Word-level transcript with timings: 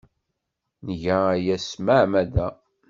Nga 0.89 1.17
aya 1.33 1.55
s 1.59 1.65
tmeɛmada. 1.73 2.47